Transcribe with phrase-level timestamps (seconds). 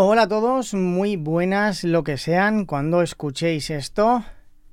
[0.00, 4.24] Hola a todos, muy buenas lo que sean cuando escuchéis esto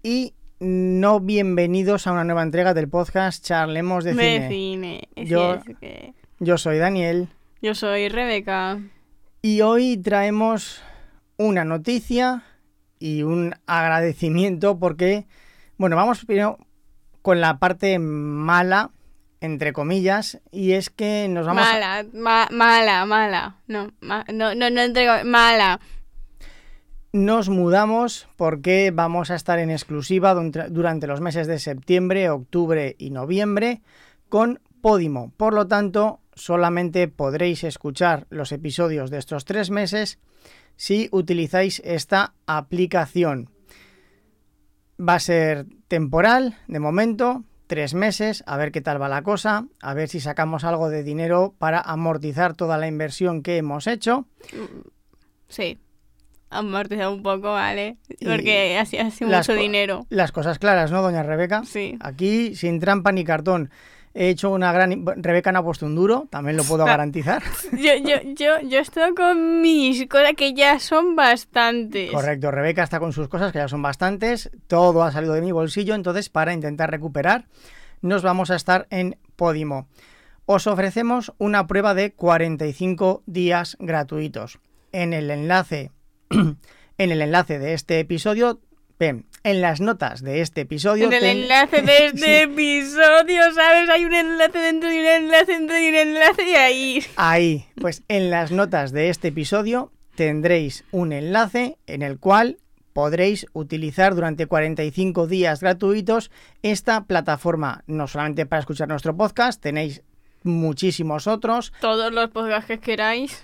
[0.03, 4.49] y no bienvenidos a una nueva entrega del podcast Charlemos de, De Cine.
[4.49, 5.09] cine.
[5.15, 8.79] Sí, Yo- es que- Yo soy Daniel Yo soy Rebeca.
[9.41, 10.83] y hoy traemos
[11.37, 12.43] una noticia
[12.99, 15.25] y un agradecimiento porque,
[15.77, 16.59] bueno, vamos primero
[17.23, 18.91] con la parte mala,
[19.45, 21.71] entre comillas, y es que nos vamos a...
[21.71, 23.57] Mala, ma- mala, mala.
[23.67, 25.13] No, ma- no, no, no entrego.
[25.23, 25.79] Mala.
[27.13, 33.11] Nos mudamos porque vamos a estar en exclusiva durante los meses de septiembre, octubre y
[33.11, 33.81] noviembre
[34.27, 35.31] con Podimo.
[35.37, 40.19] Por lo tanto, solamente podréis escuchar los episodios de estos tres meses
[40.75, 43.49] si utilizáis esta aplicación.
[44.99, 49.65] Va a ser temporal, de momento, tres meses, a ver qué tal va la cosa,
[49.81, 54.27] a ver si sacamos algo de dinero para amortizar toda la inversión que hemos hecho.
[55.47, 55.79] Sí.
[56.49, 57.97] Amortizado un poco, ¿vale?
[58.23, 60.05] Porque hace, hace mucho dinero.
[60.09, 61.63] Las cosas claras, ¿no, doña Rebeca?
[61.65, 61.97] Sí.
[61.99, 63.69] Aquí sin trampa ni cartón.
[64.17, 65.05] He hecho una gran...
[65.17, 66.87] Rebeca no ha puesto un duro, también lo puedo Ah.
[66.87, 67.43] garantizar.
[67.73, 72.11] Yo, yo, yo, yo estoy con mis cosas que ya son bastantes.
[72.11, 74.49] Correcto, Rebeca está con sus cosas, que ya son bastantes.
[74.67, 77.45] Todo ha salido de mi bolsillo, entonces para intentar recuperar
[78.01, 79.87] nos vamos a estar en Podimo.
[80.45, 84.59] Os ofrecemos una prueba de 45 días gratuitos.
[84.93, 85.91] En el enlace,
[86.29, 88.61] en el enlace de este episodio,
[88.97, 91.05] ven, en las notas de este episodio...
[91.07, 92.31] En el ten- enlace de este Sí.
[92.51, 93.89] episodio, ¿sabes?
[93.89, 97.03] Hay un enlace dentro de un enlace dentro de un enlace y ahí.
[97.15, 102.57] Ahí, pues en las notas de este episodio tendréis un enlace en el cual
[102.93, 106.31] podréis utilizar durante 45 días gratuitos
[106.63, 110.01] esta plataforma, no solamente para escuchar nuestro podcast, tenéis
[110.43, 113.43] muchísimos otros Todos los podcasts que queráis.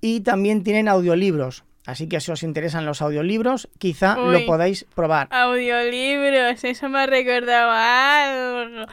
[0.00, 1.64] y también tienen audiolibros.
[1.86, 5.28] Así que si os interesan los audiolibros, quizá lo podáis probar.
[5.30, 8.86] Audiolibros, eso me ha recordado algo.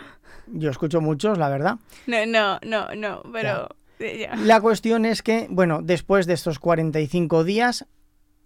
[0.48, 1.78] Yo escucho muchos, la verdad.
[2.06, 3.70] No, no, no, no, pero.
[4.00, 4.36] ya.
[4.38, 7.86] La cuestión es que, bueno, después de estos 45 días,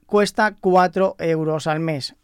[0.07, 2.15] cuesta 4 euros al mes.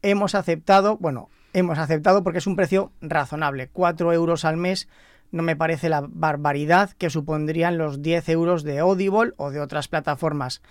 [0.00, 3.68] Hemos aceptado, bueno, hemos aceptado porque es un precio razonable.
[3.68, 4.88] 4 euros al mes
[5.30, 9.88] no me parece la barbaridad que supondrían los 10 euros de Audible o de otras
[9.88, 10.62] plataformas.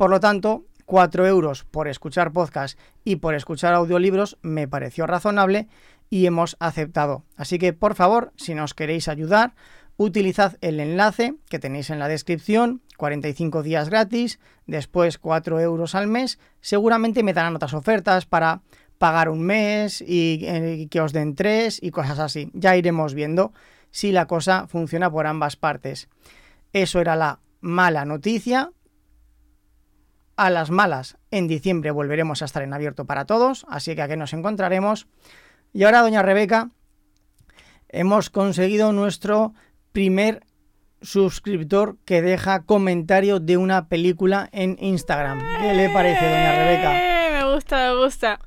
[0.00, 5.68] Por lo tanto, 4 euros por escuchar podcast y por escuchar audiolibros me pareció razonable
[6.08, 7.26] y hemos aceptado.
[7.36, 9.54] Así que, por favor, si nos queréis ayudar,
[9.98, 16.06] utilizad el enlace que tenéis en la descripción, 45 días gratis, después 4 euros al
[16.06, 18.62] mes, seguramente me darán otras ofertas para
[18.96, 22.50] pagar un mes y eh, que os den tres y cosas así.
[22.54, 23.52] Ya iremos viendo
[23.90, 26.08] si la cosa funciona por ambas partes.
[26.72, 28.72] Eso era la mala noticia.
[30.40, 34.16] A las malas, en diciembre volveremos a estar en abierto para todos, así que aquí
[34.16, 35.06] nos encontraremos.
[35.74, 36.70] Y ahora, doña Rebeca,
[37.90, 39.52] hemos conseguido nuestro
[39.92, 40.40] primer
[41.02, 45.40] suscriptor que deja comentario de una película en Instagram.
[45.60, 46.98] ¿Qué le parece, doña Rebeca?
[46.98, 48.40] Eh, Me gusta, me gusta.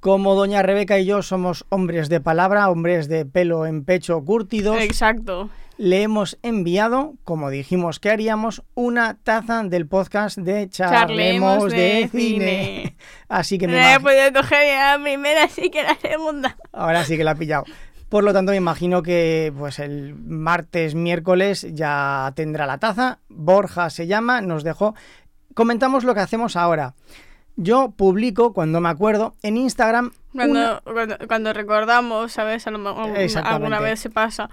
[0.00, 4.80] Como doña Rebeca y yo somos hombres de palabra, hombres de pelo en pecho curtidos,
[4.80, 5.50] Exacto.
[5.76, 11.78] Le hemos enviado, como dijimos que haríamos, una taza del podcast de Charlemos, Charlemos de,
[11.78, 12.20] de cine.
[12.88, 12.96] cine.
[13.28, 16.56] Así que No me he imag- podido coger la primera, así que la segunda.
[16.72, 17.64] ahora sí que la ha pillado.
[18.08, 23.18] Por lo tanto, me imagino que pues el martes, miércoles ya tendrá la taza.
[23.28, 24.94] Borja se llama, nos dejó.
[25.54, 26.94] Comentamos lo que hacemos ahora.
[27.56, 30.80] Yo publico, cuando me acuerdo, en Instagram una-
[31.26, 32.66] Cuando, recordamos, ¿sabes?
[32.68, 33.10] A lo mejor
[33.44, 34.48] alguna vez se pasa.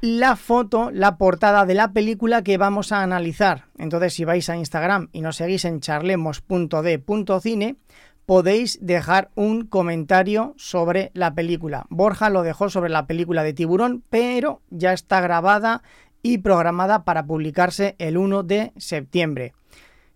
[0.00, 3.64] La foto, la portada de la película que vamos a analizar.
[3.76, 7.76] Entonces, si vais a Instagram y nos seguís en charlemos.d.cine,
[8.24, 11.86] podéis dejar un comentario sobre la película.
[11.90, 15.82] Borja lo dejó sobre la película de Tiburón, pero ya está grabada
[16.22, 19.52] y programada para publicarse el 1 de septiembre,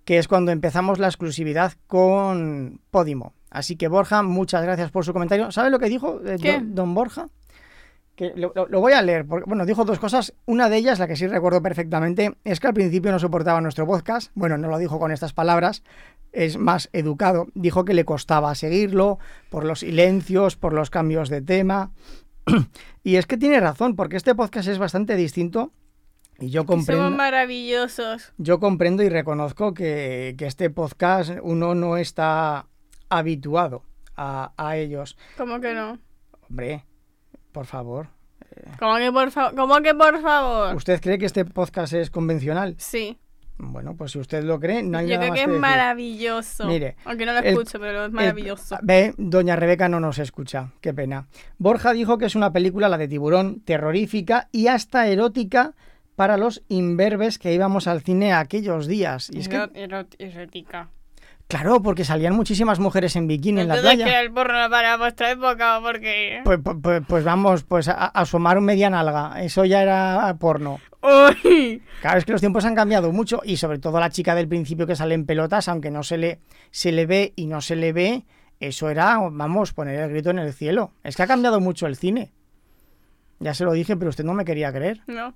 [0.04, 3.34] que es cuando empezamos la exclusividad con Podimo.
[3.50, 5.50] Así que Borja, muchas gracias por su comentario.
[5.50, 7.28] ¿Sabe lo que dijo eh, don Borja?
[8.16, 10.34] Que lo, voy a leer, porque, bueno, dijo dos cosas.
[10.46, 13.87] Una de ellas, la que sí recuerdo perfectamente, es que al principio no soportaba nuestro
[13.87, 14.31] podcast.
[14.34, 15.82] Bueno, no lo dijo con estas palabras,
[16.32, 17.49] es más educado.
[17.55, 19.19] Dijo que le costaba seguirlo
[19.50, 21.90] por los silencios, por los cambios de tema.
[23.02, 25.72] y es que tiene razón, porque este podcast es bastante distinto.
[26.38, 28.32] Y yo Somos comprendo, maravillosos.
[28.38, 32.66] yo comprendo y reconozco que, que este podcast uno no está
[33.08, 33.84] habituado
[34.16, 35.16] a, a ellos.
[35.37, 35.99] ¿Cómo que no?
[36.49, 36.84] Hombre,
[37.54, 38.08] por favor.
[38.78, 39.54] ¿Cómo que por favor?
[39.54, 40.74] ¿Cómo que por favor?
[40.76, 42.74] ¿Usted cree que este podcast es convencional?
[42.78, 43.16] Sí.
[43.56, 45.60] Bueno, pues si usted lo cree, no hay Yo nada creo más que es decir.
[45.60, 46.66] maravilloso.
[46.66, 48.74] Mire, Aunque no lo escucho, pero es maravilloso.
[48.80, 51.28] El- ve, doña Rebeca no nos escucha, qué pena.
[51.58, 55.74] Borja dijo que es una película, la de tiburón, terrorífica y hasta erótica
[56.16, 59.30] para los imberbes que íbamos al cine aquellos días.
[59.32, 60.90] Y es que, Erot- erot- erótica.
[61.49, 64.05] Claro, porque salían muchísimas mujeres en bikini en la playa.
[64.05, 66.41] que era el porno para vuestra época o porque...
[66.44, 70.81] Pues, pues- pues- pues vamos, pues a, asomar media nalga, eso ya era porno.
[71.02, 71.82] ¡Uy!
[72.00, 74.87] Claro, es que los tiempos han cambiado mucho y sobre todo la chica del principio
[74.87, 77.93] que sale en pelotas, aunque no se le, se le ve y no se le
[77.93, 78.25] ve,
[78.61, 80.93] eso era, vamos, poner el grito en el cielo.
[81.02, 82.32] Es que ha cambiado mucho el cine.
[83.40, 85.02] Ya se lo dije, pero usted no me quería creer.
[85.06, 85.35] No,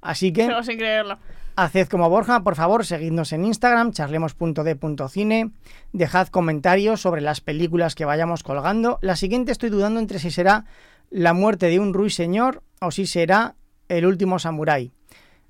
[0.00, 1.18] Así que sigo sin creerlo.
[1.56, 5.50] Haced como Borja, por favor, seguidnos en Instagram, charlemos.d.cine,
[5.92, 8.98] dejad comentarios sobre las películas que vayamos colgando.
[9.02, 10.64] La siguiente estoy dudando entre si será
[11.10, 13.54] La muerte de un ruiseñor o si será
[13.88, 14.92] El último samurái.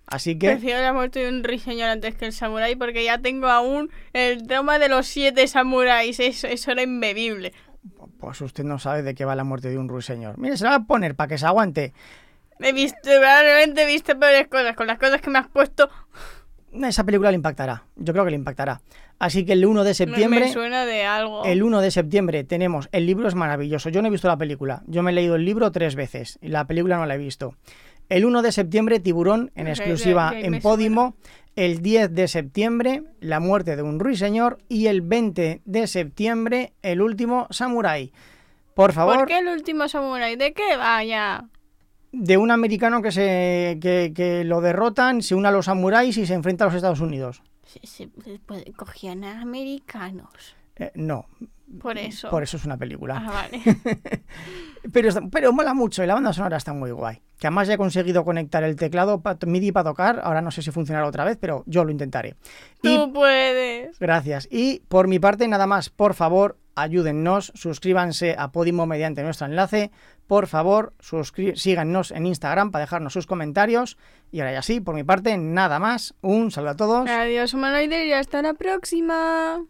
[0.06, 0.50] Así que...
[0.50, 4.46] Prefiero la muerte de un ruiseñor antes que el samurái porque ya tengo aún el
[4.46, 6.20] trauma de los siete samuráis.
[6.20, 7.52] Eso, eso era imbebible.
[8.19, 10.38] Pues usted no sabe de qué va la muerte de un ruiseñor.
[10.38, 11.93] Mire, se la va a poner para que se aguante.
[12.62, 14.75] He visto, probablemente he visto peores cosas.
[14.76, 15.88] Con las cosas que me has puesto,
[16.73, 17.85] Esa película le impactará.
[17.97, 18.81] Yo creo que le impactará.
[19.19, 21.44] Así que el 1 de septiembre, me suena de algo.
[21.44, 23.88] el 1 de septiembre tenemos el libro es maravilloso.
[23.88, 24.82] Yo no he visto la película.
[24.87, 27.55] Yo me he leído el libro tres veces y la película no la he visto.
[28.09, 31.14] El 1 de septiembre Tiburón en exclusiva en Podimo.
[31.55, 37.03] El 10 de septiembre La muerte de un ruiseñor y el 20 de septiembre El
[37.03, 38.12] último samurái.
[38.75, 40.37] Por favor, ¿Por qué el último samurái?
[40.37, 41.44] ¿De qué vaya?
[42.12, 46.26] De un americano que se que, que lo derrotan, se une a los samuráis y
[46.26, 47.43] se enfrenta a los Estados Unidos.
[47.82, 48.09] Se,
[48.47, 50.56] pues, cogían a americanos.
[50.76, 51.26] Eh, no,
[51.80, 52.30] Por eso.
[52.30, 53.22] por eso es una película.
[53.26, 53.60] Ah, vale.
[54.92, 57.22] Pero, pero mola mucho y la banda sonora está muy guay.
[57.38, 60.20] Que además ya he conseguido conectar el teclado pa- MIDI para tocar.
[60.24, 62.34] Ahora no sé si funcionará otra vez, pero yo lo intentaré.
[62.82, 63.96] Y Tú puedes.
[64.00, 64.48] gracias.
[64.50, 69.92] Y por mi parte, nada más, por favor, ayúdennos, suscríbanse a Podimo mediante nuestro enlace.
[70.26, 70.94] Por favor,
[71.54, 73.96] síganos en Instagram para dejarnos sus comentarios.
[74.32, 76.14] Y ahora ya sí, por mi parte, nada más.
[76.22, 77.08] Un saludo a todos.
[77.08, 79.62] Adiós, humanoide, y hasta la próxima.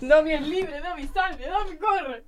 [0.00, 2.24] Dobby es libre, Dobby, salve, Dobby, corre.